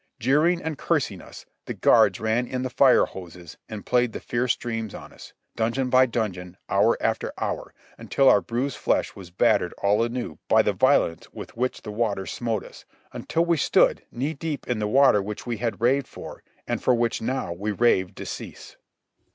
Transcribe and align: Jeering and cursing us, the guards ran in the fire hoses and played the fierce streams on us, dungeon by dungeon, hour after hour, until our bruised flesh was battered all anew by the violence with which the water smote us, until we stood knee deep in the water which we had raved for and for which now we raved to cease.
Jeering 0.19 0.63
and 0.63 0.79
cursing 0.79 1.21
us, 1.21 1.45
the 1.65 1.75
guards 1.75 2.19
ran 2.19 2.47
in 2.47 2.63
the 2.63 2.71
fire 2.71 3.05
hoses 3.05 3.57
and 3.69 3.85
played 3.85 4.13
the 4.13 4.19
fierce 4.19 4.53
streams 4.53 4.95
on 4.95 5.13
us, 5.13 5.33
dungeon 5.55 5.91
by 5.91 6.07
dungeon, 6.07 6.57
hour 6.69 6.97
after 6.99 7.31
hour, 7.37 7.71
until 7.99 8.27
our 8.27 8.41
bruised 8.41 8.77
flesh 8.77 9.15
was 9.15 9.29
battered 9.29 9.73
all 9.83 10.01
anew 10.01 10.39
by 10.47 10.63
the 10.63 10.73
violence 10.73 11.31
with 11.33 11.55
which 11.55 11.83
the 11.83 11.91
water 11.91 12.25
smote 12.25 12.63
us, 12.63 12.83
until 13.13 13.45
we 13.45 13.57
stood 13.57 14.03
knee 14.11 14.33
deep 14.33 14.67
in 14.67 14.79
the 14.79 14.87
water 14.87 15.21
which 15.21 15.45
we 15.45 15.57
had 15.57 15.79
raved 15.79 16.07
for 16.07 16.41
and 16.67 16.81
for 16.81 16.95
which 16.95 17.21
now 17.21 17.53
we 17.53 17.71
raved 17.71 18.15
to 18.17 18.25
cease. 18.25 18.77